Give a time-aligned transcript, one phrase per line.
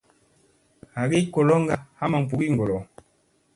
[0.95, 2.77] Hagi koloŋga haa maŋ ɓugigolo.